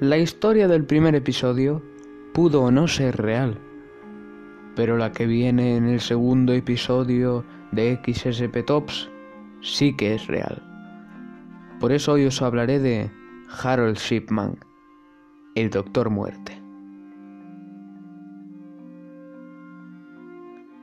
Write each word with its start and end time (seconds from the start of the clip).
La 0.00 0.16
historia 0.16 0.66
del 0.66 0.86
primer 0.86 1.14
episodio 1.14 1.82
pudo 2.32 2.62
o 2.62 2.70
no 2.70 2.88
ser 2.88 3.18
real, 3.18 3.58
pero 4.74 4.96
la 4.96 5.12
que 5.12 5.26
viene 5.26 5.76
en 5.76 5.86
el 5.86 6.00
segundo 6.00 6.54
episodio 6.54 7.44
de 7.70 8.00
XSP 8.02 8.64
Tops 8.64 9.10
sí 9.60 9.94
que 9.94 10.14
es 10.14 10.26
real. 10.26 10.62
Por 11.80 11.92
eso 11.92 12.12
hoy 12.12 12.24
os 12.24 12.40
hablaré 12.40 12.78
de 12.78 13.10
Harold 13.62 13.98
Shipman, 13.98 14.56
el 15.54 15.68
Doctor 15.68 16.08
Muerte. 16.08 16.58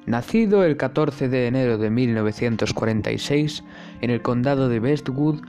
Nacido 0.05 0.63
el 0.63 0.77
14 0.77 1.27
de 1.27 1.47
enero 1.47 1.79
de 1.79 1.89
1946 1.89 3.63
en 4.01 4.11
el 4.11 4.21
condado 4.21 4.69
de 4.69 4.79
Westwood, 4.79 5.41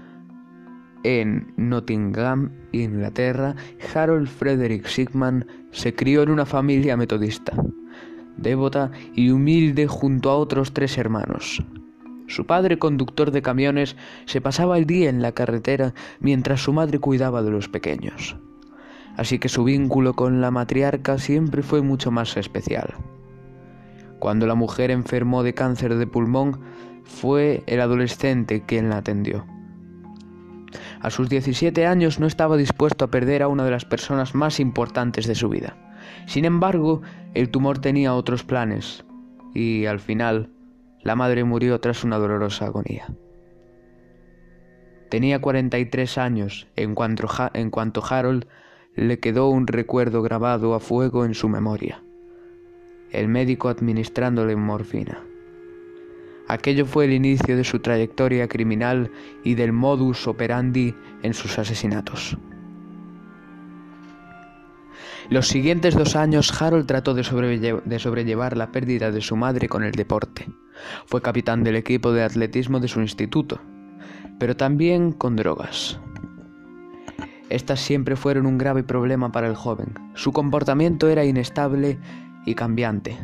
en 1.04 1.52
Nottingham, 1.56 2.50
Inglaterra, 2.72 3.54
Harold 3.94 4.28
Frederick 4.28 4.86
Sigman 4.86 5.46
se 5.70 5.94
crió 5.94 6.22
en 6.22 6.30
una 6.30 6.46
familia 6.46 6.96
metodista, 6.96 7.52
devota 8.36 8.90
y 9.14 9.30
humilde 9.30 9.86
junto 9.86 10.30
a 10.30 10.36
otros 10.36 10.72
tres 10.72 10.98
hermanos. 10.98 11.62
Su 12.26 12.46
padre, 12.46 12.78
conductor 12.78 13.30
de 13.30 13.40
camiones, 13.40 13.96
se 14.26 14.40
pasaba 14.40 14.76
el 14.76 14.86
día 14.86 15.08
en 15.08 15.22
la 15.22 15.32
carretera 15.32 15.94
mientras 16.20 16.60
su 16.60 16.72
madre 16.72 16.98
cuidaba 16.98 17.42
de 17.42 17.50
los 17.50 17.68
pequeños. 17.68 18.36
Así 19.16 19.38
que 19.38 19.48
su 19.48 19.64
vínculo 19.64 20.14
con 20.14 20.40
la 20.40 20.50
matriarca 20.50 21.18
siempre 21.18 21.62
fue 21.62 21.80
mucho 21.82 22.10
más 22.10 22.36
especial. 22.36 22.94
Cuando 24.18 24.46
la 24.46 24.54
mujer 24.54 24.90
enfermó 24.90 25.42
de 25.42 25.54
cáncer 25.54 25.96
de 25.96 26.06
pulmón, 26.06 26.60
fue 27.04 27.62
el 27.66 27.80
adolescente 27.80 28.62
quien 28.66 28.90
la 28.90 28.98
atendió. 28.98 29.46
A 31.00 31.10
sus 31.10 31.28
17 31.28 31.86
años 31.86 32.18
no 32.18 32.26
estaba 32.26 32.56
dispuesto 32.56 33.04
a 33.04 33.10
perder 33.10 33.42
a 33.42 33.48
una 33.48 33.64
de 33.64 33.70
las 33.70 33.84
personas 33.84 34.34
más 34.34 34.58
importantes 34.58 35.26
de 35.26 35.34
su 35.34 35.48
vida. 35.48 35.76
Sin 36.26 36.44
embargo, 36.44 37.02
el 37.34 37.50
tumor 37.50 37.78
tenía 37.78 38.14
otros 38.14 38.44
planes 38.44 39.04
y 39.54 39.86
al 39.86 40.00
final 40.00 40.50
la 41.02 41.14
madre 41.14 41.44
murió 41.44 41.80
tras 41.80 42.04
una 42.04 42.18
dolorosa 42.18 42.66
agonía. 42.66 43.06
Tenía 45.08 45.40
43 45.40 46.18
años 46.18 46.68
en 46.76 46.94
cuanto, 46.94 47.28
en 47.54 47.70
cuanto 47.70 48.02
Harold 48.04 48.46
le 48.94 49.20
quedó 49.20 49.48
un 49.48 49.66
recuerdo 49.66 50.22
grabado 50.22 50.74
a 50.74 50.80
fuego 50.80 51.24
en 51.24 51.34
su 51.34 51.48
memoria. 51.48 52.02
El 53.10 53.28
médico 53.28 53.68
administrándole 53.68 54.56
morfina. 54.56 55.24
Aquello 56.48 56.86
fue 56.86 57.04
el 57.04 57.12
inicio 57.12 57.56
de 57.56 57.64
su 57.64 57.80
trayectoria 57.80 58.48
criminal 58.48 59.12
y 59.44 59.54
del 59.54 59.72
modus 59.72 60.26
operandi 60.26 60.94
en 61.22 61.34
sus 61.34 61.58
asesinatos. 61.58 62.38
Los 65.28 65.46
siguientes 65.46 65.94
dos 65.94 66.16
años 66.16 66.50
Harold 66.60 66.86
trató 66.86 67.12
de, 67.12 67.22
sobrellevar 67.22 68.56
la 68.56 68.72
pérdida 68.72 69.10
de 69.10 69.20
su 69.20 69.36
madre 69.36 69.68
con 69.68 69.84
el 69.84 69.92
deporte. 69.92 70.46
Fue 71.04 71.20
capitán 71.20 71.64
del 71.64 71.76
equipo 71.76 72.12
de 72.12 72.22
atletismo 72.22 72.80
de 72.80 72.88
su 72.88 73.02
instituto, 73.02 73.60
pero 74.38 74.56
también 74.56 75.12
con 75.12 75.36
drogas. 75.36 76.00
Estas 77.50 77.80
siempre 77.80 78.16
fueron 78.16 78.46
un 78.46 78.56
grave 78.56 78.84
problema 78.84 79.30
para 79.32 79.48
el 79.48 79.54
joven. 79.54 79.92
Su 80.14 80.32
comportamiento 80.32 81.08
era 81.08 81.26
inestable 81.26 81.98
y 82.46 82.54
cambiante 82.54 83.18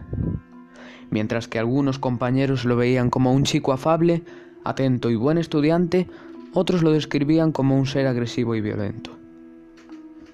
mientras 1.11 1.49
que 1.49 1.59
algunos 1.59 1.99
compañeros 1.99 2.65
lo 2.65 2.77
veían 2.77 3.11
como 3.11 3.33
un 3.33 3.45
chico 3.45 3.73
afable, 3.73 4.23
atento 4.65 5.11
y 5.11 5.17
buen 5.17 5.39
estudiante, 5.39 6.09
otros 6.53 6.83
lo 6.83 6.93
describían 6.93 7.53
como 7.53 7.79
un 7.79 7.87
ser 7.87 8.07
agresivo 8.07 8.55
y 8.55 8.61
violento. 8.61 9.11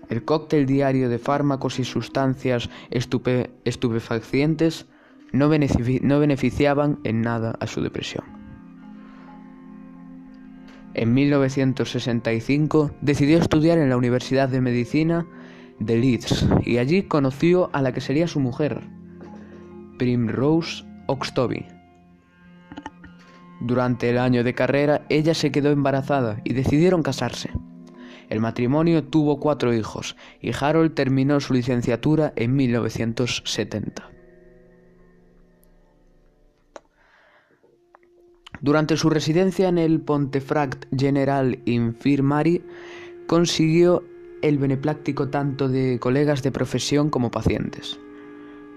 El 0.09 0.25
cóctel 0.25 0.67
diario 0.67 1.09
de 1.09 1.19
fármacos 1.19 1.79
y 1.79 1.85
sustancias 1.85 2.69
estupefacientes 2.91 4.87
no, 5.33 5.49
no 6.03 6.21
beneficiaban 6.21 6.99
en 7.05 7.23
nada 7.23 7.57
a 7.61 7.67
su 7.67 7.81
depresión. 7.81 8.25
En 10.95 11.15
1965 11.15 12.91
decidió 13.01 13.39
estudiar 13.39 13.79
en 13.79 13.89
la 13.89 13.97
Universidad 13.97 14.49
de 14.49 14.61
Medicina 14.61 15.27
de 15.79 15.97
Leeds 15.97 16.47
y 16.65 16.79
allí 16.79 17.05
conoció 17.05 17.71
a 17.73 17.81
la 17.81 17.93
que 17.93 18.01
sería 18.01 18.27
su 18.27 18.41
mujer, 18.41 18.83
Primrose 20.01 20.83
Oxtoby. 21.09 21.67
Durante 23.61 24.09
el 24.09 24.17
año 24.17 24.43
de 24.43 24.55
carrera, 24.55 25.05
ella 25.11 25.35
se 25.35 25.53
quedó 25.53 25.71
embarazada 25.71 26.41
y 26.43 26.55
decidieron 26.55 27.03
casarse. 27.03 27.51
El 28.31 28.41
matrimonio 28.41 29.05
tuvo 29.05 29.39
cuatro 29.39 29.75
hijos 29.75 30.17
y 30.41 30.53
Harold 30.59 30.95
terminó 30.95 31.39
su 31.41 31.53
licenciatura 31.53 32.33
en 32.37 32.57
1970. 32.57 34.11
Durante 38.63 38.97
su 38.97 39.11
residencia 39.11 39.69
en 39.69 39.77
el 39.77 40.01
Pontefract 40.01 40.87
General 40.99 41.59
Infirmary, 41.67 42.65
consiguió 43.27 44.03
el 44.41 44.57
benepláctico 44.57 45.29
tanto 45.29 45.69
de 45.69 45.99
colegas 46.01 46.43
de 46.43 46.53
profesión 46.53 47.11
como 47.11 47.31
pacientes 47.31 48.01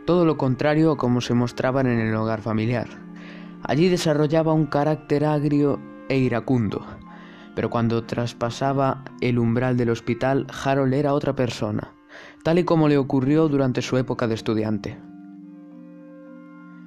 todo 0.05 0.25
lo 0.25 0.37
contrario 0.37 0.91
a 0.91 0.97
como 0.97 1.21
se 1.21 1.33
mostraban 1.33 1.87
en 1.87 1.99
el 1.99 2.15
hogar 2.15 2.41
familiar. 2.41 2.87
Allí 3.63 3.89
desarrollaba 3.89 4.53
un 4.53 4.65
carácter 4.65 5.25
agrio 5.25 5.79
e 6.09 6.17
iracundo, 6.17 6.85
pero 7.55 7.69
cuando 7.69 8.03
traspasaba 8.03 9.03
el 9.21 9.39
umbral 9.39 9.77
del 9.77 9.89
hospital, 9.89 10.47
Harold 10.63 10.93
era 10.93 11.13
otra 11.13 11.35
persona, 11.35 11.93
tal 12.43 12.59
y 12.59 12.63
como 12.65 12.89
le 12.89 12.97
ocurrió 12.97 13.47
durante 13.47 13.81
su 13.81 13.97
época 13.97 14.27
de 14.27 14.35
estudiante. 14.35 14.97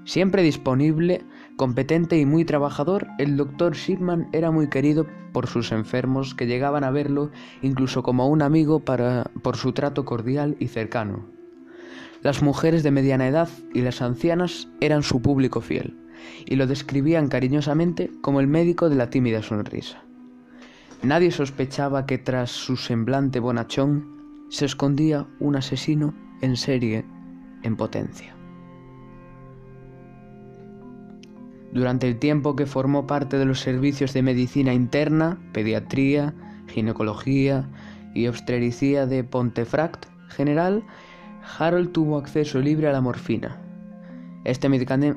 Siempre 0.05 0.43
disponible, 0.43 1.25
competente 1.57 2.17
y 2.19 2.27
muy 2.27 2.45
trabajador, 2.45 3.09
el 3.19 3.37
doctor 3.37 3.75
Shipman 3.75 4.29
era 4.33 4.53
muy 4.53 4.69
querido 4.69 5.07
por 5.33 5.49
sus 5.49 5.73
enfermos 5.73 6.35
que 6.35 6.47
llegaban 6.47 6.85
a 6.85 6.91
verlo 6.91 7.31
incluso 7.61 8.03
como 8.03 8.29
un 8.29 8.43
amigo 8.43 8.85
por 8.85 9.57
su 9.57 9.73
trato 9.73 10.05
cordial 10.05 10.57
y 10.61 10.69
cercano. 10.69 11.36
Las 12.27 12.43
mujeres 12.43 12.83
de 12.83 12.91
mediana 12.91 13.29
edad 13.29 13.49
y 13.73 13.83
las 13.83 14.03
ancianas 14.03 14.67
eran 14.81 15.05
su 15.05 15.23
público 15.23 15.61
fiel, 15.61 15.97
y 16.45 16.57
lo 16.57 16.67
describían 16.67 17.29
cariñosamente 17.29 18.11
como 18.21 18.41
el 18.41 18.49
médico 18.49 18.89
de 18.89 18.97
la 18.97 19.11
tímida 19.11 19.45
sonrisa. 19.45 20.03
Nadie 21.05 21.31
sospechaba 21.31 22.05
que 22.05 22.19
tras 22.19 22.51
su 22.51 22.77
semblante 22.77 23.39
bonachón 23.39 24.45
se 24.49 24.65
escondía 24.65 25.29
un 25.39 25.55
asesino 25.55 26.15
en 26.41 26.57
serie 26.57 27.05
en 27.63 27.77
potencia. 27.77 28.35
Durante 31.73 32.09
el 32.09 32.19
tiempo 32.19 32.57
que 32.57 32.67
formó 32.67 33.07
parte 33.07 33.39
de 33.39 33.45
los 33.45 33.61
servicios 33.61 34.13
de 34.15 34.23
medicina 34.23 34.75
interna, 34.75 35.39
pediatría, 35.53 36.35
ginecología 36.67 37.69
y 38.17 38.27
obstetricia 38.27 39.07
de 39.07 39.23
Pontefract 39.23 40.07
General, 40.29 40.83
Harold 41.59 41.93
tuvo 41.93 42.19
acceso 42.19 42.61
libre 42.61 42.89
a 42.89 42.93
la 42.93 43.01
morfina. 43.01 43.61
Este, 44.45 44.69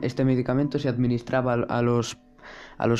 este 0.01 0.25
medicamento 0.25 0.79
se 0.79 0.89
administraba 0.89 1.53
a 1.53 1.81
los, 1.81 2.17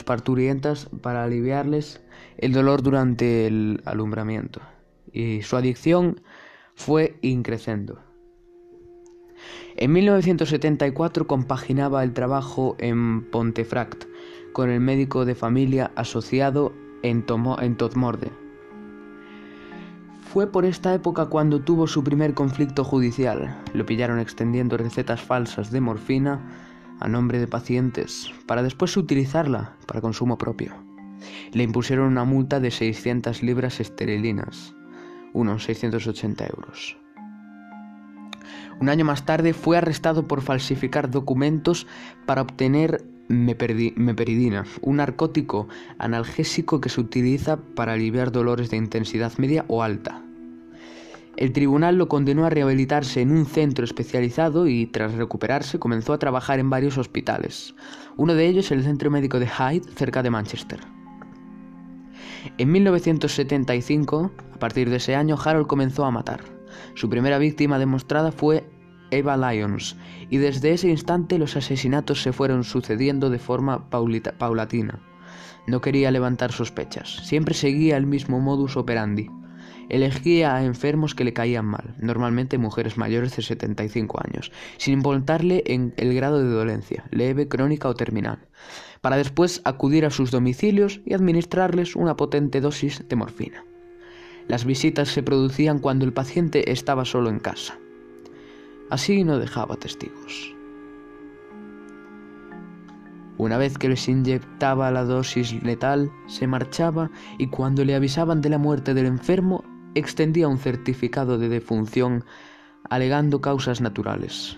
parturientas 0.06 0.90
para 1.02 1.24
aliviarles 1.24 2.02
el 2.38 2.52
dolor 2.52 2.84
durante 2.84 3.48
el 3.48 3.82
alumbramiento, 3.86 4.62
y 5.12 5.42
su 5.42 5.58
adicción 5.58 6.22
fue 6.76 7.18
increciendo. 7.22 8.00
En 9.76 9.94
1974 9.94 11.26
compaginaba 11.26 12.04
el 12.04 12.14
trabajo 12.14 12.76
en 12.80 13.30
Pontefract 13.32 14.06
con 14.54 14.70
el 14.70 14.82
médico 14.82 15.26
de 15.26 15.36
familia 15.36 15.92
asociado 15.96 16.74
en, 17.02 17.26
en 17.62 17.78
Todmorde 17.78 18.39
fue 20.32 20.46
por 20.46 20.64
esta 20.64 20.94
época 20.94 21.26
cuando 21.26 21.62
tuvo 21.62 21.88
su 21.88 22.04
primer 22.04 22.36
conflicto 22.36 22.84
judicial. 22.84 23.58
Lo 23.74 23.88
pillaron 23.88 24.20
extendiendo 24.20 24.78
recetas 24.78 25.22
falsas 25.22 25.72
de 25.72 25.82
morfina 25.82 26.40
a 27.00 27.08
nombre 27.08 27.40
de 27.40 27.48
pacientes 27.48 28.32
para 28.46 28.62
después 28.62 28.96
utilizarla 28.96 29.74
para 29.88 30.02
consumo 30.02 30.38
propio. 30.38 30.76
Le 31.52 31.64
impusieron 31.64 32.06
una 32.06 32.26
multa 32.26 32.60
de 32.60 32.70
600 32.70 33.42
libras 33.42 33.80
esterilinas, 33.80 34.76
unos 35.34 35.64
680 35.64 36.46
euros. 36.46 36.96
Un 38.80 38.90
año 38.90 39.06
más 39.06 39.26
tarde 39.26 39.54
fue 39.54 39.78
arrestado 39.78 40.28
por 40.28 40.42
falsificar 40.42 41.10
documentos 41.10 41.88
para 42.28 42.44
obtener 42.44 43.04
meperidina, 43.30 44.66
un 44.82 44.98
narcótico 44.98 45.68
analgésico 45.98 46.82
que 46.82 46.90
se 46.90 47.00
utiliza 47.00 47.58
para 47.58 47.94
aliviar 47.94 48.32
dolores 48.32 48.70
de 48.70 48.78
intensidad 48.78 49.38
media 49.38 49.64
o 49.68 49.84
alta. 49.84 50.22
El 51.38 51.54
tribunal 51.54 51.98
lo 51.98 52.10
condenó 52.10 52.46
a 52.46 52.50
rehabilitarse 52.50 53.22
en 53.22 53.32
un 53.32 53.46
centro 53.46 53.86
especializado 53.86 54.68
y 54.68 54.88
tras 54.88 55.14
recuperarse 55.14 55.80
comenzó 55.80 56.12
a 56.12 56.20
trabajar 56.20 56.60
en 56.60 56.70
varios 56.70 56.98
hospitales, 56.98 57.76
uno 58.18 58.34
de 58.34 58.48
ellos 58.48 58.72
el 58.72 58.84
Centro 58.84 59.10
Médico 59.10 59.40
de 59.40 59.48
Hyde 59.48 59.90
cerca 59.96 60.22
de 60.22 60.32
Manchester. 60.32 60.82
En 62.58 62.72
1975, 62.72 64.32
a 64.54 64.60
partir 64.60 64.90
de 64.90 64.98
ese 64.98 65.16
año, 65.16 65.38
Harold 65.42 65.68
comenzó 65.68 66.04
a 66.04 66.12
matar. 66.12 66.42
Su 66.96 67.10
primera 67.10 67.38
víctima 67.38 67.80
demostrada 67.80 68.32
fue 68.32 68.66
Eva 69.12 69.38
Lyons, 69.38 69.98
y 70.30 70.38
desde 70.38 70.72
ese 70.72 70.90
instante 70.90 71.38
los 71.38 71.56
asesinatos 71.56 72.22
se 72.22 72.34
fueron 72.34 72.64
sucediendo 72.64 73.30
de 73.30 73.40
forma 73.40 73.90
paulatina. 73.90 75.00
No 75.68 75.82
quería 75.82 76.12
levantar 76.12 76.52
sospechas, 76.52 77.10
siempre 77.24 77.54
seguía 77.54 77.98
el 77.98 78.06
mismo 78.06 78.40
modus 78.40 78.78
operandi. 78.78 79.30
Elegía 79.90 80.56
a 80.56 80.64
enfermos 80.64 81.16
que 81.16 81.24
le 81.24 81.34
caían 81.34 81.66
mal, 81.66 81.96
normalmente 82.00 82.60
mujeres 82.60 82.98
mayores 82.98 83.36
de 83.36 83.42
75 83.42 84.20
años, 84.24 84.52
sin 84.78 84.94
importarle 84.94 85.64
en 85.66 85.94
el 85.98 86.14
grado 86.14 86.44
de 86.44 86.50
dolencia, 86.50 87.06
leve, 87.12 87.48
crónica 87.48 87.90
o 87.90 87.96
terminal, 87.96 88.48
para 89.02 89.18
después 89.18 89.62
acudir 89.66 90.06
a 90.06 90.12
sus 90.12 90.30
domicilios 90.30 91.02
y 91.06 91.14
administrarles 91.14 91.96
una 91.96 92.16
potente 92.16 92.62
dosis 92.62 93.08
de 93.08 93.16
morfina. 93.16 93.64
Las 94.48 94.66
visitas 94.66 95.10
se 95.10 95.24
producían 95.24 95.80
cuando 95.80 96.06
el 96.06 96.14
paciente 96.14 96.72
estaba 96.72 97.06
solo 97.06 97.30
en 97.30 97.40
casa. 97.40 97.78
Así 98.90 99.24
no 99.24 99.38
dejaba 99.38 99.76
testigos. 99.76 100.56
Una 103.38 103.58
vez 103.58 103.78
que 103.78 103.88
les 103.88 104.10
inyectaba 104.10 104.92
la 104.92 105.06
dosis 105.06 105.54
letal, 105.64 106.12
se 106.28 106.46
marchaba 106.46 107.10
y 107.38 107.48
cuando 107.48 107.86
le 107.86 107.96
avisaban 107.96 108.42
de 108.42 108.50
la 108.50 108.58
muerte 108.58 108.94
del 108.94 109.06
enfermo, 109.06 109.64
extendía 109.96 110.48
un 110.48 110.58
certificado 110.58 111.38
de 111.38 111.48
defunción 111.48 112.26
alegando 112.90 113.40
causas 113.40 113.80
naturales. 113.80 114.58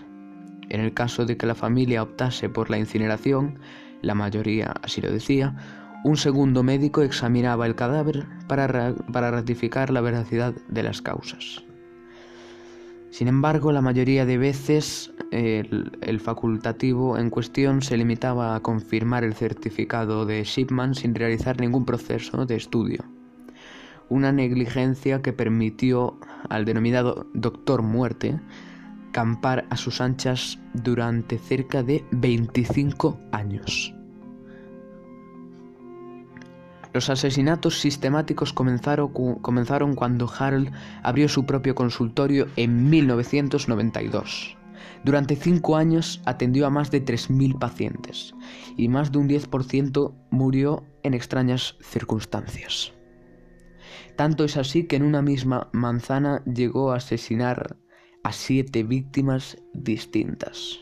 En 0.68 0.80
el 0.80 0.94
caso 0.94 1.26
de 1.26 1.36
que 1.36 1.46
la 1.46 1.54
familia 1.54 2.02
optase 2.02 2.48
por 2.48 2.70
la 2.70 2.78
incineración, 2.78 3.58
la 4.00 4.14
mayoría 4.14 4.74
así 4.82 5.00
lo 5.00 5.12
decía, 5.12 5.54
un 6.02 6.16
segundo 6.16 6.64
médico 6.64 7.02
examinaba 7.02 7.66
el 7.66 7.76
cadáver 7.76 8.26
para, 8.48 8.96
para 9.12 9.30
ratificar 9.30 9.90
la 9.90 10.00
veracidad 10.00 10.54
de 10.68 10.82
las 10.82 11.02
causas. 11.02 11.62
Sin 13.12 13.28
embargo, 13.28 13.72
la 13.72 13.82
mayoría 13.82 14.24
de 14.24 14.38
veces 14.38 15.12
el, 15.30 16.18
facultativo 16.18 17.18
en 17.18 17.28
cuestión 17.28 17.82
se 17.82 17.98
limitaba 17.98 18.54
a 18.54 18.60
confirmar 18.60 19.22
el 19.22 19.34
certificado 19.34 20.24
de 20.24 20.42
Shipman 20.44 20.94
sin 20.94 21.14
realizar 21.14 21.60
ningún 21.60 21.84
proceso 21.84 22.46
de 22.46 22.56
estudio 22.56 23.04
una 24.08 24.32
negligencia 24.32 25.22
que 25.22 25.32
permitió 25.32 26.18
al 26.48 26.64
denominado 26.64 27.26
Doctor 27.34 27.82
Muerte 27.82 28.40
campar 29.10 29.66
a 29.70 29.76
sus 29.76 30.00
anchas 30.00 30.58
durante 30.74 31.38
cerca 31.38 31.82
de 31.82 32.04
25 32.10 33.18
años. 33.30 33.94
Los 36.92 37.08
asesinatos 37.08 37.80
sistemáticos 37.80 38.52
comenzaron, 38.52 39.94
cuando 39.94 40.30
Harold 40.38 40.72
abrió 41.02 41.28
su 41.28 41.46
propio 41.46 41.74
consultorio 41.74 42.48
en 42.56 42.90
1992. 42.90 44.58
Durante 45.04 45.36
cinco 45.36 45.76
años 45.76 46.20
atendió 46.26 46.66
a 46.66 46.70
más 46.70 46.90
de 46.90 47.04
3.000 47.04 47.58
pacientes 47.58 48.34
y 48.76 48.88
más 48.88 49.10
de 49.10 49.18
un 49.18 49.28
10% 49.28 50.14
murió 50.30 50.84
en 51.02 51.14
extrañas 51.14 51.76
circunstancias. 51.80 52.92
Tanto 54.16 54.44
es 54.44 54.56
así 54.56 54.84
que 54.84 54.96
en 54.96 55.02
una 55.02 55.22
misma 55.22 55.68
manzana 55.72 56.42
llegó 56.44 56.92
a 56.92 56.96
asesinar 56.96 57.76
a 58.22 58.32
siete 58.32 58.84
víctimas 58.84 59.56
distintas. 59.72 60.78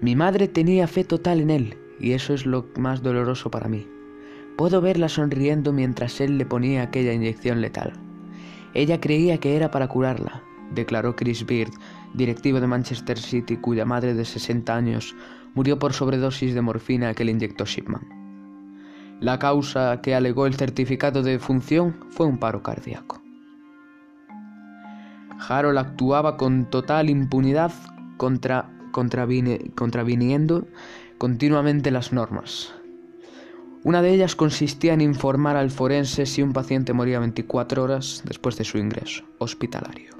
Mi 0.00 0.16
madre 0.16 0.48
tenía 0.48 0.86
fe 0.86 1.04
total 1.04 1.40
en 1.40 1.50
él, 1.50 1.81
y 2.02 2.12
eso 2.12 2.34
es 2.34 2.44
lo 2.44 2.66
más 2.76 3.02
doloroso 3.02 3.50
para 3.50 3.68
mí. 3.68 3.86
Puedo 4.58 4.82
verla 4.82 5.08
sonriendo 5.08 5.72
mientras 5.72 6.20
él 6.20 6.36
le 6.36 6.44
ponía 6.44 6.82
aquella 6.82 7.14
inyección 7.14 7.62
letal. 7.62 7.94
Ella 8.74 9.00
creía 9.00 9.38
que 9.38 9.56
era 9.56 9.70
para 9.70 9.88
curarla, 9.88 10.42
declaró 10.74 11.16
Chris 11.16 11.46
Beard, 11.46 11.72
directivo 12.14 12.60
de 12.60 12.66
Manchester 12.66 13.18
City, 13.18 13.56
cuya 13.56 13.84
madre 13.84 14.14
de 14.14 14.24
60 14.24 14.74
años 14.74 15.14
murió 15.54 15.78
por 15.78 15.92
sobredosis 15.92 16.54
de 16.54 16.60
morfina 16.60 17.14
que 17.14 17.24
le 17.24 17.32
inyectó 17.32 17.64
Shipman. 17.64 18.22
La 19.20 19.38
causa 19.38 20.00
que 20.02 20.14
alegó 20.14 20.46
el 20.46 20.54
certificado 20.54 21.22
de 21.22 21.32
defunción 21.32 21.94
fue 22.10 22.26
un 22.26 22.38
paro 22.38 22.62
cardíaco. 22.62 23.22
Harold 25.48 25.78
actuaba 25.78 26.36
con 26.36 26.68
total 26.70 27.08
impunidad 27.10 27.72
contra, 28.16 28.70
contraviniendo 28.92 30.66
continuamente 31.22 31.92
las 31.92 32.12
normas. 32.12 32.74
Una 33.84 34.02
de 34.02 34.12
ellas 34.12 34.34
consistía 34.34 34.92
en 34.92 35.00
informar 35.00 35.56
al 35.56 35.70
forense 35.70 36.26
si 36.26 36.42
un 36.42 36.52
paciente 36.52 36.92
moría 36.94 37.20
24 37.20 37.80
horas 37.80 38.24
después 38.24 38.56
de 38.56 38.64
su 38.64 38.78
ingreso 38.78 39.22
hospitalario. 39.38 40.16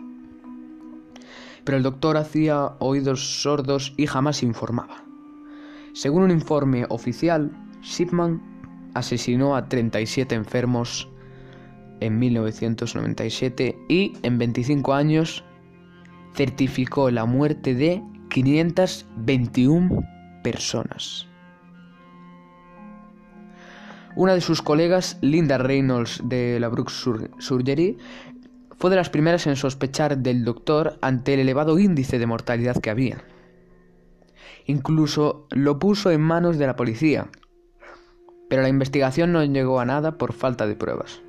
Pero 1.64 1.76
el 1.76 1.82
doctor 1.82 2.16
hacía 2.16 2.76
oídos 2.78 3.42
sordos 3.42 3.94
y 3.96 4.06
jamás 4.06 4.44
informaba. 4.44 5.02
Según 5.92 6.22
un 6.22 6.30
informe 6.30 6.86
oficial, 6.88 7.50
Shipman 7.82 8.40
asesinó 8.94 9.56
a 9.56 9.68
37 9.68 10.36
enfermos 10.36 11.08
en 11.98 12.16
1997 12.20 13.76
y 13.88 14.12
en 14.22 14.38
25 14.38 14.94
años 14.94 15.42
certificó 16.32 17.10
la 17.10 17.24
muerte 17.24 17.74
de 17.74 18.00
521 18.30 20.21
personas. 20.42 21.26
Una 24.14 24.34
de 24.34 24.42
sus 24.42 24.60
colegas, 24.60 25.16
Linda 25.22 25.56
Reynolds 25.56 26.20
de 26.24 26.60
la 26.60 26.68
Brooks 26.68 27.08
Surgery, 27.38 27.96
fue 28.78 28.90
de 28.90 28.96
las 28.96 29.08
primeras 29.08 29.46
en 29.46 29.56
sospechar 29.56 30.18
del 30.18 30.44
doctor 30.44 30.98
ante 31.00 31.34
el 31.34 31.40
elevado 31.40 31.78
índice 31.78 32.18
de 32.18 32.26
mortalidad 32.26 32.76
que 32.76 32.90
había. 32.90 33.24
Incluso 34.66 35.46
lo 35.50 35.78
puso 35.78 36.10
en 36.10 36.20
manos 36.20 36.58
de 36.58 36.66
la 36.66 36.76
policía, 36.76 37.28
pero 38.50 38.62
la 38.62 38.68
investigación 38.68 39.32
no 39.32 39.42
llegó 39.44 39.80
a 39.80 39.86
nada 39.86 40.18
por 40.18 40.32
falta 40.32 40.66
de 40.66 40.76
pruebas. 40.76 41.22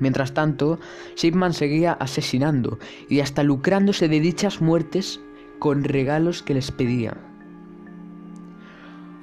Mientras 0.00 0.34
tanto, 0.34 0.80
Shipman 1.14 1.52
seguía 1.52 1.92
asesinando 1.92 2.78
y 3.08 3.20
hasta 3.20 3.44
lucrándose 3.44 4.08
de 4.08 4.18
dichas 4.18 4.60
muertes 4.60 5.20
con 5.60 5.84
regalos 5.84 6.42
que 6.42 6.54
les 6.54 6.72
pedía. 6.72 7.16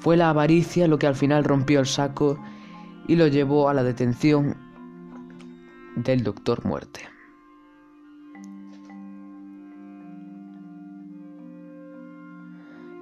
Fue 0.02 0.18
la 0.18 0.32
avaricia 0.32 0.88
lo 0.88 0.98
que 0.98 1.06
al 1.06 1.16
final 1.16 1.44
rompió 1.44 1.80
el 1.80 1.86
saco 1.86 2.40
y 3.08 3.16
lo 3.16 3.28
llevó 3.28 3.70
a 3.70 3.74
la 3.76 3.84
detención 3.84 4.58
del 5.96 6.24
Doctor 6.24 6.66
Muerte. 6.66 7.02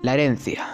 La 0.02 0.14
herencia. 0.14 0.66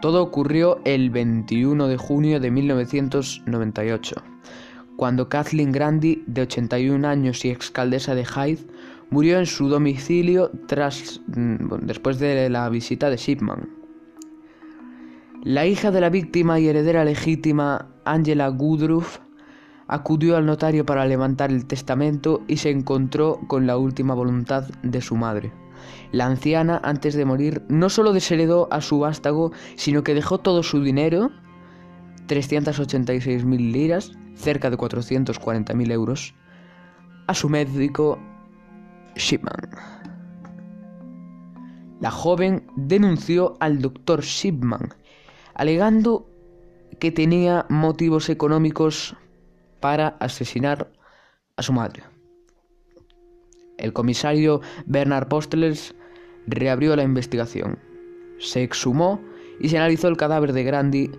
Todo 0.00 0.22
ocurrió 0.22 0.80
el 0.84 1.10
21 1.10 1.88
de 1.88 1.96
junio 1.96 2.38
de 2.38 2.52
1998, 2.52 4.22
cuando 4.96 5.28
Kathleen 5.28 5.72
Grandi, 5.72 6.22
de 6.28 6.42
81 6.42 7.08
años 7.08 7.44
y 7.44 7.50
excaldesa 7.50 8.14
de 8.14 8.24
Hyde, 8.24 8.64
murió 9.10 9.40
en 9.40 9.46
su 9.46 9.68
domicilio 9.68 10.52
tras, 10.68 11.20
mm, 11.26 11.86
después 11.86 12.20
de 12.20 12.48
la 12.48 12.68
visita 12.68 13.10
de 13.10 13.16
Shipman. 13.16 13.77
La 15.48 15.64
hija 15.64 15.90
de 15.90 16.02
la 16.02 16.10
víctima 16.10 16.60
y 16.60 16.68
heredera 16.68 17.06
legítima, 17.06 17.88
Angela 18.04 18.48
Goodruff, 18.48 19.20
acudió 19.86 20.36
al 20.36 20.44
notario 20.44 20.84
para 20.84 21.06
levantar 21.06 21.50
el 21.50 21.64
testamento 21.64 22.42
y 22.46 22.58
se 22.58 22.68
encontró 22.68 23.40
con 23.48 23.66
la 23.66 23.78
última 23.78 24.12
voluntad 24.12 24.68
de 24.82 25.00
su 25.00 25.16
madre. 25.16 25.50
La 26.12 26.26
anciana, 26.26 26.82
antes 26.84 27.14
de 27.14 27.24
morir, 27.24 27.62
no 27.70 27.88
solo 27.88 28.12
desheredó 28.12 28.68
a 28.70 28.82
su 28.82 28.98
vástago, 28.98 29.50
sino 29.74 30.02
que 30.02 30.12
dejó 30.12 30.36
todo 30.36 30.62
su 30.62 30.82
dinero, 30.82 31.30
386.000 32.26 33.72
liras, 33.72 34.12
cerca 34.34 34.68
de 34.68 34.76
440.000 34.76 35.92
euros, 35.92 36.34
a 37.26 37.32
su 37.32 37.48
médico 37.48 38.18
Shipman. 39.16 39.70
La 42.00 42.10
joven 42.10 42.66
denunció 42.76 43.56
al 43.60 43.80
doctor 43.80 44.20
Shipman, 44.20 44.90
alegando 45.58 46.26
que 46.98 47.12
tenía 47.12 47.66
motivos 47.68 48.30
económicos 48.30 49.16
para 49.80 50.16
asesinar 50.20 50.90
a 51.56 51.62
su 51.62 51.72
madre. 51.72 52.04
El 53.76 53.92
comisario 53.92 54.60
Bernard 54.86 55.28
Postles 55.28 55.94
reabrió 56.46 56.96
la 56.96 57.02
investigación. 57.02 57.78
Se 58.38 58.62
exhumó 58.62 59.20
y 59.60 59.68
se 59.68 59.78
analizó 59.78 60.08
el 60.08 60.16
cadáver 60.16 60.52
de 60.52 60.64
Grandi 60.64 61.10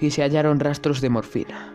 y 0.00 0.10
se 0.10 0.22
hallaron 0.22 0.60
rastros 0.60 1.00
de 1.00 1.10
morfina. 1.10 1.74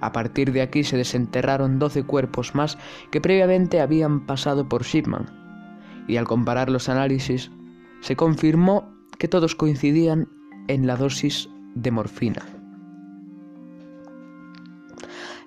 A 0.00 0.12
partir 0.12 0.52
de 0.52 0.62
aquí 0.62 0.84
se 0.84 0.96
desenterraron 0.96 1.78
12 1.78 2.04
cuerpos 2.04 2.54
más 2.54 2.78
que 3.10 3.20
previamente 3.20 3.80
habían 3.80 4.26
pasado 4.26 4.68
por 4.68 4.84
Shipman, 4.84 5.26
y 6.06 6.16
al 6.16 6.26
comparar 6.26 6.70
los 6.70 6.88
análisis 6.88 7.50
se 8.00 8.16
confirmó 8.16 8.92
que 9.18 9.28
todos 9.28 9.56
coincidían 9.56 10.28
en 10.68 10.86
la 10.86 10.96
dosis 10.96 11.48
de 11.74 11.90
morfina. 11.90 12.42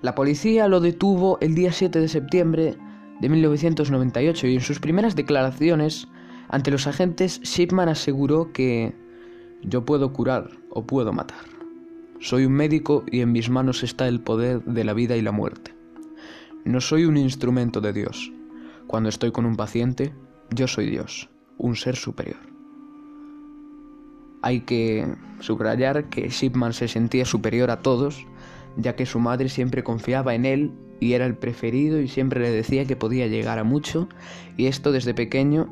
La 0.02 0.14
policía 0.14 0.68
lo 0.68 0.80
detuvo 0.80 1.38
el 1.40 1.54
día 1.54 1.72
7 1.72 2.00
de 2.00 2.08
septiembre 2.08 2.76
de 3.20 3.28
1998 3.28 4.48
y 4.48 4.54
en 4.56 4.60
sus 4.60 4.80
primeras 4.80 5.14
declaraciones 5.14 6.08
ante 6.48 6.72
los 6.72 6.86
agentes 6.86 7.40
Shipman 7.42 7.88
aseguró 7.88 8.52
que 8.52 8.94
yo 9.62 9.84
puedo 9.84 10.12
curar 10.12 10.50
o 10.70 10.84
puedo 10.84 11.12
matar. 11.12 11.44
Soy 12.18 12.44
un 12.44 12.52
médico 12.52 13.04
y 13.10 13.20
en 13.20 13.32
mis 13.32 13.48
manos 13.48 13.82
está 13.82 14.08
el 14.08 14.20
poder 14.20 14.64
de 14.64 14.84
la 14.84 14.92
vida 14.92 15.16
y 15.16 15.22
la 15.22 15.32
muerte. 15.32 15.74
No 16.64 16.80
soy 16.80 17.04
un 17.04 17.16
instrumento 17.16 17.80
de 17.80 17.92
Dios. 17.92 18.32
Cuando 18.86 19.08
estoy 19.08 19.32
con 19.32 19.46
un 19.46 19.56
paciente, 19.56 20.12
yo 20.50 20.66
soy 20.66 20.90
Dios, 20.90 21.30
un 21.58 21.76
ser 21.76 21.96
superior. 21.96 22.51
Hay 24.42 24.60
que 24.60 25.06
subrayar 25.40 26.04
que 26.04 26.28
Shipman 26.28 26.72
se 26.72 26.88
sentía 26.88 27.24
superior 27.24 27.70
a 27.70 27.80
todos, 27.80 28.26
ya 28.76 28.96
que 28.96 29.06
su 29.06 29.20
madre 29.20 29.48
siempre 29.48 29.84
confiaba 29.84 30.34
en 30.34 30.44
él 30.44 30.72
y 31.00 31.14
era 31.14 31.26
el 31.26 31.36
preferido 31.36 32.00
y 32.00 32.08
siempre 32.08 32.40
le 32.40 32.50
decía 32.50 32.84
que 32.84 32.96
podía 32.96 33.26
llegar 33.26 33.58
a 33.58 33.64
mucho, 33.64 34.08
y 34.56 34.66
esto 34.66 34.92
desde 34.92 35.14
pequeño, 35.14 35.68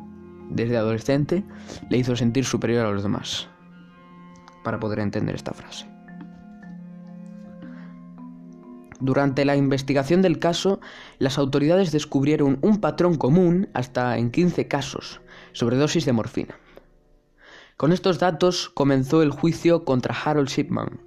desde 0.51 0.77
adolescente, 0.77 1.45
le 1.89 1.99
hizo 1.99 2.17
sentir 2.17 2.45
superior 2.45 2.87
a 2.87 2.91
los 2.91 3.03
demás, 3.03 3.49
para 4.65 4.81
poder 4.81 5.01
entender 5.01 5.35
esta 5.37 5.53
frase. 5.53 5.87
Durante 9.01 9.45
la 9.45 9.57
investigación 9.57 10.21
del 10.21 10.39
caso, 10.39 10.79
las 11.19 11.39
autoridades 11.39 11.91
descubrieron 11.91 12.59
un 12.61 12.81
patrón 12.81 13.17
común 13.17 13.69
hasta 13.73 14.19
en 14.19 14.31
15 14.31 14.69
casos 14.69 15.23
sobre 15.53 15.77
dosis 15.77 16.05
de 16.05 16.13
morfina. 16.13 16.55
Con 17.81 17.93
estos 17.93 18.19
datos 18.19 18.69
comenzó 18.75 19.23
el 19.23 19.31
juicio 19.31 19.87
contra 19.87 20.15
Harold 20.15 20.51
Shipman, 20.51 21.01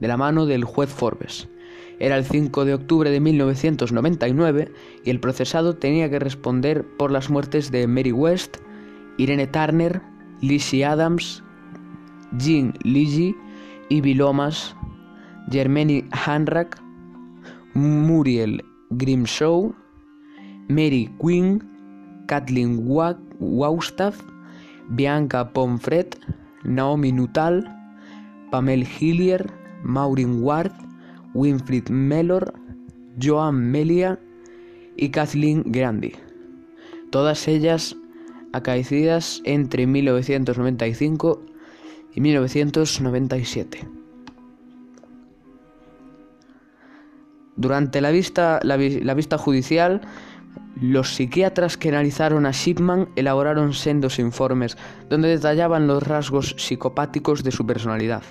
de 0.00 0.06
la 0.06 0.18
mano 0.18 0.44
del 0.44 0.62
juez 0.64 0.90
Forbes. 0.90 1.48
Era 1.98 2.18
el 2.18 2.26
5 2.26 2.66
de 2.66 2.74
octubre 2.74 3.08
de 3.08 3.20
1999 3.20 4.70
y 5.02 5.08
el 5.08 5.18
procesado 5.18 5.76
tenía 5.76 6.10
que 6.10 6.18
responder 6.18 6.84
por 6.98 7.10
las 7.10 7.30
muertes 7.30 7.70
de 7.70 7.86
Mary 7.86 8.12
West, 8.12 8.58
Irene 9.16 9.46
Turner, 9.46 10.02
Lizzie 10.42 10.84
Adams, 10.84 11.42
Jean 12.36 12.74
Ligi, 12.82 13.34
Ivy 13.88 14.12
Lomas, 14.12 14.76
Germany 15.50 16.04
Hanrack, 16.12 16.78
Muriel 17.72 18.62
Grimshaw, 18.90 19.74
Mary 20.68 21.10
Quinn, 21.18 21.66
Kathleen 22.26 22.82
Waustaff, 23.40 24.22
Bianca 24.88 25.52
Pomfret, 25.52 26.18
Naomi 26.64 27.12
Nuttall, 27.12 27.64
Pamela 28.50 28.86
Hillier, 28.98 29.50
Maureen 29.82 30.42
Ward, 30.42 30.72
Winfried 31.34 31.88
Mellor, 31.90 32.54
Joan 33.20 33.70
Melia 33.70 34.18
y 34.96 35.10
Kathleen 35.10 35.62
Grandi. 35.66 36.12
Todas 37.10 37.46
ellas 37.48 37.96
acaecidas 38.52 39.42
entre 39.44 39.86
1995 39.86 41.42
y 42.14 42.20
1997. 42.20 43.88
Durante 47.56 48.00
la 48.00 48.10
vista, 48.10 48.60
la, 48.62 48.76
vista 48.76 49.38
judicial, 49.38 50.00
los 50.80 51.14
psiquiatras 51.14 51.76
que 51.76 51.88
analizaron 51.88 52.46
a 52.46 52.50
Shipman 52.50 53.08
elaboraron 53.16 53.72
sendos 53.72 54.18
informes 54.18 54.76
donde 55.08 55.28
detallaban 55.28 55.86
los 55.86 56.02
rasgos 56.02 56.54
psicopáticos 56.58 57.44
de 57.44 57.52
su 57.52 57.64
personalidad. 57.64 58.22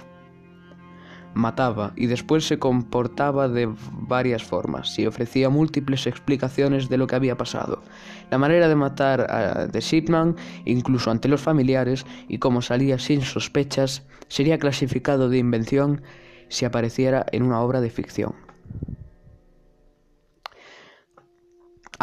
Mataba 1.36 1.94
y 1.96 2.06
después 2.08 2.46
se 2.46 2.60
comportaba 2.60 3.48
de 3.48 3.74
varias 3.92 4.44
formas 4.44 4.98
y 5.00 5.08
ofrecía 5.08 5.50
múltiples 5.50 6.06
explicaciones 6.06 6.90
de 6.90 6.98
lo 6.98 7.08
que 7.08 7.16
había 7.16 7.38
pasado. 7.38 7.82
La 8.30 8.38
manera 8.38 8.68
de 8.68 8.76
matar 8.76 9.72
de 9.72 9.80
Shipman, 9.80 10.36
incluso 10.66 11.10
ante 11.10 11.28
los 11.28 11.42
familiares, 11.42 12.06
y 12.28 12.38
cómo 12.38 12.62
salía 12.62 13.00
sin 13.00 13.22
sospechas, 13.22 14.04
sería 14.28 14.60
clasificado 14.60 15.30
de 15.30 15.40
invención 15.40 16.04
si 16.50 16.66
apareciera 16.66 17.26
en 17.32 17.42
una 17.42 17.62
obra 17.62 17.82
de 17.82 17.90
ficción. 17.90 18.36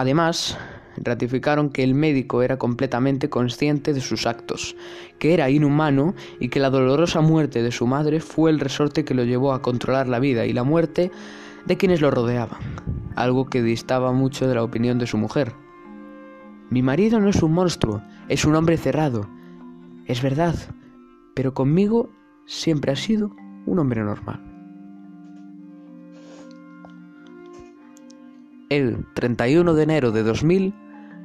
Además, 0.00 0.56
ratificaron 0.96 1.68
que 1.68 1.84
el 1.84 1.92
médico 1.94 2.40
era 2.40 2.56
completamente 2.56 3.28
consciente 3.28 3.92
de 3.92 4.00
sus 4.00 4.26
actos, 4.26 4.74
que 5.18 5.34
era 5.34 5.50
inhumano 5.50 6.14
y 6.38 6.48
que 6.48 6.58
la 6.58 6.70
dolorosa 6.70 7.20
muerte 7.20 7.62
de 7.62 7.70
su 7.70 7.86
madre 7.86 8.20
fue 8.20 8.50
el 8.50 8.60
resorte 8.60 9.04
que 9.04 9.12
lo 9.12 9.24
llevó 9.24 9.52
a 9.52 9.60
controlar 9.60 10.08
la 10.08 10.18
vida 10.18 10.46
y 10.46 10.54
la 10.54 10.64
muerte 10.64 11.10
de 11.66 11.76
quienes 11.76 12.00
lo 12.00 12.10
rodeaban, 12.10 12.60
algo 13.14 13.50
que 13.50 13.62
distaba 13.62 14.10
mucho 14.12 14.48
de 14.48 14.54
la 14.54 14.62
opinión 14.62 14.98
de 14.98 15.06
su 15.06 15.18
mujer. 15.18 15.52
Mi 16.70 16.80
marido 16.80 17.20
no 17.20 17.28
es 17.28 17.42
un 17.42 17.52
monstruo, 17.52 18.02
es 18.30 18.46
un 18.46 18.54
hombre 18.54 18.78
cerrado. 18.78 19.28
Es 20.06 20.22
verdad, 20.22 20.54
pero 21.34 21.52
conmigo 21.52 22.08
siempre 22.46 22.92
ha 22.92 22.96
sido 22.96 23.36
un 23.66 23.78
hombre 23.78 24.02
normal. 24.02 24.49
El 28.70 29.04
31 29.14 29.74
de 29.74 29.82
enero 29.82 30.12
de 30.12 30.22
2000, 30.22 30.72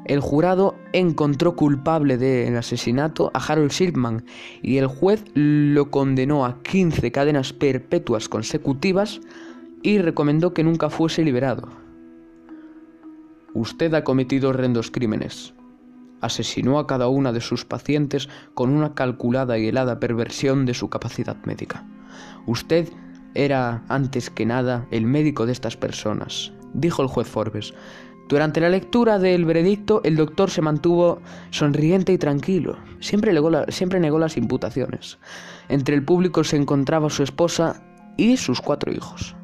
el 0.05 0.19
jurado 0.19 0.73
encontró 0.93 1.55
culpable 1.55 2.17
del 2.17 2.57
asesinato 2.57 3.29
a 3.35 3.37
Harold 3.37 3.69
Shipman 3.69 4.25
y 4.63 4.77
el 4.77 4.87
juez 4.87 5.23
lo 5.35 5.91
condenó 5.91 6.43
a 6.43 6.63
15 6.63 7.11
cadenas 7.11 7.53
perpetuas 7.53 8.29
consecutivas 8.29 9.21
y 9.83 9.99
recomendó 9.99 10.55
que 10.55 10.63
nunca 10.63 10.89
fuese 10.89 11.23
liberado. 11.23 11.69
Usted 13.53 13.93
ha 13.93 14.03
cometido 14.03 14.49
horrendos 14.49 14.89
crímenes. 14.89 15.53
Asesinó 16.21 16.79
a 16.79 16.87
cada 16.87 17.09
una 17.09 17.31
de 17.31 17.41
sus 17.41 17.63
pacientes 17.63 18.27
con 18.55 18.71
una 18.71 18.95
calculada 18.95 19.59
y 19.59 19.67
helada 19.67 19.99
perversión 19.99 20.65
de 20.65 20.73
su 20.73 20.89
capacidad 20.89 21.37
médica. 21.45 21.85
Usted 22.47 22.89
era, 23.35 23.83
antes 23.87 24.31
que 24.31 24.47
nada, 24.47 24.87
el 24.89 25.05
médico 25.05 25.45
de 25.45 25.51
estas 25.51 25.77
personas, 25.77 26.51
dijo 26.75 27.01
el 27.01 27.07
juez 27.07 27.27
Forbes. 27.27 27.73
Durante 28.27 28.59
la 28.59 28.69
lectura 28.69 29.19
del 29.19 29.45
veredicto, 29.45 30.01
el 30.03 30.15
doctor 30.15 30.49
se 30.49 30.61
mantuvo 30.61 31.21
sonriente 31.51 32.11
y 32.11 32.17
tranquilo. 32.17 32.77
Siempre 32.99 33.33
negó, 33.33 33.51
siempre 33.69 33.99
negó 33.99 34.17
las 34.17 34.35
imputaciones. 34.35 35.19
Entre 35.69 35.95
el 35.95 36.03
público 36.03 36.43
se 36.43 36.57
encontraba 36.57 37.09
su 37.09 37.21
esposa 37.21 37.83
y 38.17 38.37
sus 38.37 38.61
cuatro 38.61 38.91
hijos. 38.91 39.35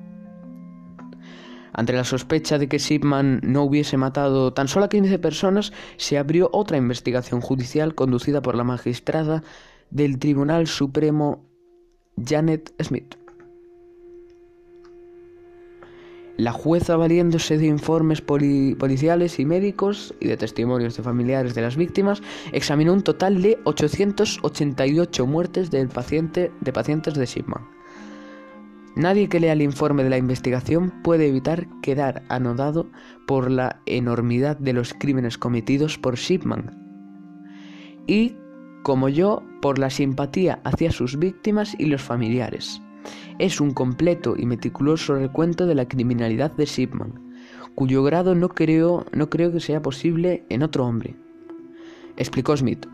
Ante 1.73 1.93
la 1.93 2.03
sospecha 2.03 2.57
de 2.57 2.67
que 2.67 2.79
Shipman 2.79 3.39
no 3.43 3.63
hubiese 3.63 3.97
matado 3.97 4.51
tan 4.51 4.67
solo 4.67 4.85
a 4.85 4.89
15 4.89 5.19
personas, 5.19 5.71
se 5.97 6.17
abrió 6.17 6.49
otra 6.51 6.77
investigación 6.77 7.39
judicial 7.39 7.95
conducida 7.95 8.41
por 8.41 8.55
la 8.55 8.63
magistrada 8.63 9.43
del 9.89 10.19
Tribunal 10.19 10.67
Supremo 10.67 11.45
Janet 12.17 12.73
Smith. 12.81 13.20
La 16.37 16.53
jueza, 16.53 16.95
valiéndose 16.95 17.57
de 17.57 17.67
informes 17.67 18.21
policiales 18.21 19.39
y 19.39 19.45
médicos 19.45 20.13
y 20.19 20.27
de 20.27 20.37
testimonios 20.37 20.95
de 20.95 21.03
familiares 21.03 21.53
de 21.53 21.61
las 21.61 21.75
víctimas, 21.75 22.21
examinó 22.51 22.93
un 22.93 23.03
total 23.03 23.41
de 23.41 23.59
888 23.65 25.27
muertes 25.27 25.71
de 25.71 25.85
pacientes 25.87 27.13
de 27.13 27.25
Shipman. 27.25 27.67
Nadie 28.95 29.29
que 29.29 29.39
lea 29.39 29.53
el 29.53 29.61
informe 29.61 30.03
de 30.03 30.09
la 30.09 30.17
investigación 30.17 30.91
puede 31.03 31.27
evitar 31.27 31.67
quedar 31.81 32.23
anodado 32.29 32.89
por 33.25 33.49
la 33.49 33.81
enormidad 33.85 34.57
de 34.57 34.73
los 34.73 34.93
crímenes 34.93 35.37
cometidos 35.37 35.97
por 35.97 36.15
Shipman 36.15 36.77
y, 38.07 38.35
como 38.83 39.07
yo, 39.07 39.43
por 39.61 39.79
la 39.79 39.89
simpatía 39.89 40.59
hacia 40.65 40.91
sus 40.91 41.17
víctimas 41.17 41.73
y 41.77 41.85
los 41.85 42.01
familiares 42.01 42.81
es 43.39 43.59
un 43.61 43.71
completo 43.71 44.35
y 44.37 44.45
meticuloso 44.45 45.15
recuento 45.15 45.65
de 45.65 45.75
la 45.75 45.87
criminalidad 45.87 46.51
de 46.51 46.65
Shipman, 46.65 47.13
cuyo 47.75 48.03
grado 48.03 48.35
no 48.35 48.49
creo, 48.49 49.05
no 49.11 49.29
creo 49.29 49.51
que 49.51 49.59
sea 49.59 49.81
posible 49.81 50.45
en 50.49 50.63
otro 50.63 50.85
hombre. 50.85 51.15
Explicó 52.17 52.55
Smith. 52.55 52.85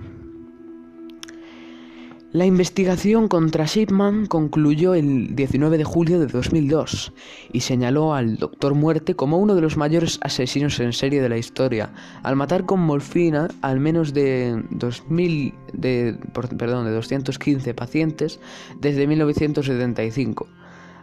La 2.38 2.46
investigación 2.46 3.30
contra 3.30 3.66
Shipman 3.66 4.28
concluyó 4.28 4.94
el 4.94 5.36
19 5.36 5.80
de 5.80 5.84
julio 5.84 6.20
de 6.20 6.28
2002 6.28 7.12
y 7.52 7.62
señaló 7.62 8.14
al 8.14 8.38
Doctor 8.38 8.76
Muerte 8.76 9.16
como 9.16 9.40
uno 9.40 9.56
de 9.56 9.62
los 9.62 9.76
mayores 9.76 10.20
asesinos 10.22 10.80
en 10.80 10.94
serie 10.94 11.20
de 11.20 11.30
la 11.30 11.40
historia, 11.40 11.90
al 12.22 12.36
matar 12.36 12.68
con 12.68 12.80
morfina 12.82 13.48
al 13.64 13.80
menos 13.80 14.14
de, 14.14 14.64
2000, 14.70 15.56
de, 15.74 16.16
perdón, 16.32 16.86
de 16.86 16.92
215 16.92 17.74
pacientes 17.74 18.40
desde 18.80 19.08
1975, 19.08 20.48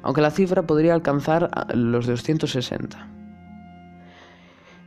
aunque 0.02 0.20
la 0.20 0.30
cifra 0.30 0.62
podría 0.68 0.94
alcanzar 0.94 1.50
los 1.74 2.06
260. 2.06 3.23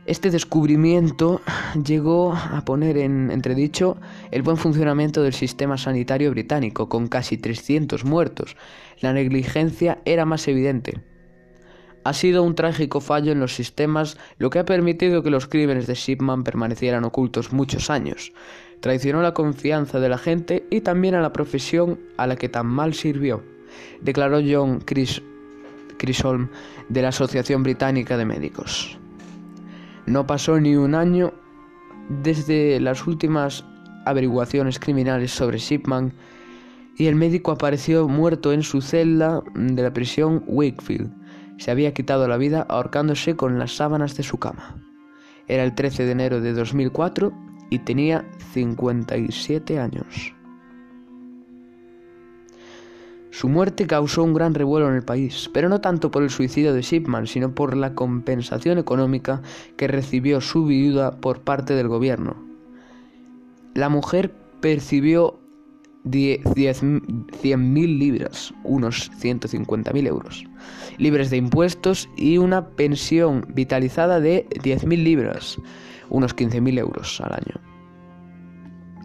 Este 0.08 0.30
descubrimiento 0.30 1.42
llegó 1.84 2.32
a 2.32 2.64
poner 2.64 2.96
en 2.96 3.30
entredicho 3.30 3.98
el 4.30 4.40
buen 4.40 4.56
funcionamiento 4.56 5.22
del 5.22 5.34
sistema 5.34 5.76
sanitario 5.76 6.30
británico, 6.30 6.88
con 6.88 7.08
casi 7.08 7.36
300 7.36 8.06
muertos. 8.06 8.56
La 9.02 9.12
negligencia 9.12 9.98
era 10.06 10.24
más 10.24 10.48
evidente. 10.48 11.02
Ha 12.04 12.14
sido 12.14 12.42
un 12.42 12.54
trágico 12.54 13.02
fallo 13.02 13.32
en 13.32 13.40
los 13.40 13.54
sistemas 13.54 14.16
lo 14.38 14.48
que 14.48 14.60
ha 14.60 14.64
permitido 14.64 15.22
que 15.22 15.28
los 15.28 15.46
crímenes 15.46 15.86
de 15.86 15.94
Shipman 15.94 16.42
permanecieran 16.42 17.04
ocultos 17.04 17.52
muchos 17.52 17.90
años. 17.90 18.32
Traicionó 18.80 19.20
la 19.20 19.34
confianza 19.34 20.00
de 20.00 20.08
la 20.08 20.16
gente 20.16 20.66
y 20.70 20.80
también 20.80 21.16
a 21.16 21.20
la 21.20 21.34
profesión 21.34 22.00
a 22.16 22.26
la 22.26 22.36
que 22.36 22.48
tan 22.48 22.66
mal 22.66 22.94
sirvió, 22.94 23.44
declaró 24.00 24.40
John 24.42 24.80
Chris 24.80 25.20
Chisholm 25.98 26.48
de 26.88 27.02
la 27.02 27.08
Asociación 27.08 27.62
Británica 27.62 28.16
de 28.16 28.24
Médicos. 28.24 28.98
No 30.08 30.26
pasó 30.26 30.58
ni 30.58 30.74
un 30.74 30.94
año 30.94 31.34
desde 32.08 32.80
las 32.80 33.06
últimas 33.06 33.62
averiguaciones 34.06 34.78
criminales 34.78 35.32
sobre 35.32 35.58
Shipman 35.58 36.14
y 36.96 37.08
el 37.08 37.14
médico 37.14 37.50
apareció 37.50 38.08
muerto 38.08 38.54
en 38.54 38.62
su 38.62 38.80
celda 38.80 39.42
de 39.54 39.82
la 39.82 39.92
prisión 39.92 40.42
Wakefield. 40.46 41.12
Se 41.58 41.70
había 41.70 41.92
quitado 41.92 42.26
la 42.26 42.38
vida 42.38 42.64
ahorcándose 42.70 43.36
con 43.36 43.58
las 43.58 43.76
sábanas 43.76 44.16
de 44.16 44.22
su 44.22 44.38
cama. 44.38 44.82
Era 45.46 45.62
el 45.62 45.74
13 45.74 46.06
de 46.06 46.12
enero 46.12 46.40
de 46.40 46.54
2004 46.54 47.30
y 47.68 47.80
tenía 47.80 48.24
57 48.54 49.78
años. 49.78 50.37
Su 53.30 53.48
muerte 53.48 53.86
causó 53.86 54.24
un 54.24 54.34
gran 54.34 54.54
revuelo 54.54 54.88
en 54.88 54.94
el 54.94 55.02
país, 55.02 55.50
pero 55.52 55.68
no 55.68 55.80
tanto 55.80 56.10
por 56.10 56.22
el 56.22 56.30
suicidio 56.30 56.72
de 56.72 56.82
Shipman, 56.82 57.26
sino 57.26 57.54
por 57.54 57.76
la 57.76 57.94
compensación 57.94 58.78
económica 58.78 59.42
que 59.76 59.86
recibió 59.86 60.40
su 60.40 60.64
viuda 60.64 61.20
por 61.20 61.40
parte 61.40 61.74
del 61.74 61.88
gobierno. 61.88 62.36
La 63.74 63.88
mujer 63.88 64.34
percibió 64.60 65.38
100.000 66.04 67.98
libras, 67.98 68.54
unos 68.64 69.10
150.000 69.20 70.06
euros, 70.06 70.44
libres 70.96 71.30
de 71.30 71.36
impuestos 71.36 72.08
y 72.16 72.38
una 72.38 72.68
pensión 72.70 73.46
vitalizada 73.54 74.20
de 74.20 74.46
10.000 74.50 75.02
libras, 75.02 75.58
unos 76.08 76.34
15.000 76.34 76.78
euros 76.78 77.20
al 77.20 77.34
año. 77.34 77.60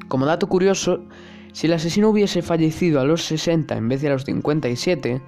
Como 0.08 0.26
dato 0.26 0.48
curioso, 0.48 1.04
si 1.54 1.68
el 1.68 1.74
asesino 1.74 2.10
hubiese 2.10 2.42
fallecido 2.42 3.00
a 3.00 3.06
los 3.06 3.24
60 3.26 3.78
en 3.78 3.88
vez 3.88 4.02
de 4.02 4.10
a 4.10 4.14
los 4.14 4.26
57, 4.26 5.22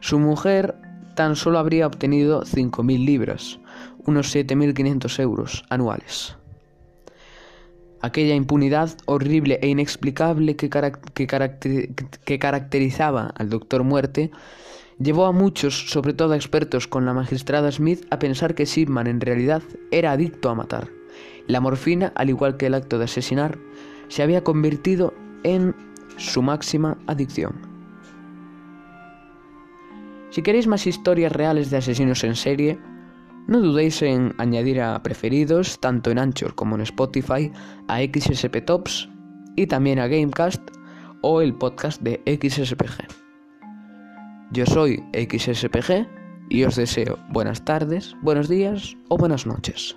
su 0.00 0.18
mujer 0.18 0.74
tan 1.14 1.36
solo 1.36 1.58
habría 1.58 1.86
obtenido 1.86 2.42
5.000 2.42 3.04
libras, 3.04 3.60
unos 4.04 4.34
7.500 4.34 5.20
euros 5.20 5.64
anuales. 5.68 6.36
Aquella 8.00 8.34
impunidad 8.34 8.96
horrible 9.06 9.58
e 9.62 9.68
inexplicable 9.68 10.56
que, 10.56 10.68
caracterizaba 12.38 13.32
al 13.36 13.50
Doctor 13.50 13.84
Muerte 13.84 14.30
llevó 14.98 15.26
a 15.26 15.32
muchos, 15.32 15.90
sobre 15.90 16.14
todo 16.14 16.32
a 16.32 16.36
expertos 16.36 16.86
con 16.86 17.04
la 17.04 17.14
magistrada 17.14 17.70
Smith, 17.72 18.06
a 18.10 18.18
pensar 18.18 18.54
que 18.54 18.64
Shipman 18.64 19.08
en 19.08 19.20
realidad 19.20 19.62
era 19.90 20.12
adicto 20.12 20.48
a 20.48 20.54
matar. 20.54 20.88
La 21.48 21.60
morfina, 21.60 22.12
al 22.14 22.30
igual 22.30 22.56
que 22.56 22.66
el 22.66 22.74
acto 22.74 22.98
de 22.98 23.04
asesinar, 23.04 23.58
se 24.08 24.22
había 24.22 24.44
convertido 24.44 25.14
en 25.44 25.74
su 26.16 26.42
máxima 26.42 26.96
adicción. 27.06 27.54
Si 30.30 30.42
queréis 30.42 30.66
más 30.66 30.86
historias 30.86 31.32
reales 31.32 31.70
de 31.70 31.78
asesinos 31.78 32.24
en 32.24 32.36
serie, 32.36 32.78
no 33.46 33.60
dudéis 33.60 34.02
en 34.02 34.34
añadir 34.38 34.80
a 34.80 35.02
preferidos, 35.02 35.78
tanto 35.80 36.10
en 36.10 36.18
Anchor 36.18 36.54
como 36.54 36.74
en 36.74 36.82
Spotify, 36.82 37.52
a 37.88 38.00
XSP 38.00 38.64
Tops 38.64 39.08
y 39.56 39.66
también 39.66 39.98
a 39.98 40.08
Gamecast 40.08 40.60
o 41.22 41.40
el 41.40 41.54
podcast 41.54 42.02
de 42.02 42.20
XSPG. 42.26 43.06
Yo 44.52 44.66
soy 44.66 45.02
XSPG 45.12 46.06
y 46.50 46.64
os 46.64 46.76
deseo 46.76 47.18
buenas 47.30 47.64
tardes, 47.64 48.14
buenos 48.22 48.48
días 48.48 48.96
o 49.08 49.16
buenas 49.16 49.46
noches. 49.46 49.96